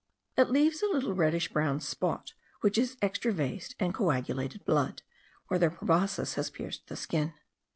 It 0.35 0.49
leaves 0.49 0.81
a 0.81 0.87
little 0.89 1.13
reddish 1.13 1.49
brown 1.53 1.79
spot, 1.79 2.33
which 2.61 2.75
is 2.79 2.95
extravased 3.03 3.75
and 3.79 3.93
coagulated 3.93 4.65
blood, 4.65 5.03
where 5.47 5.59
their 5.59 5.69
proboscis 5.69 6.33
has 6.33 6.49
pierced 6.49 6.87
the 6.87 6.95
skin. 6.95 7.35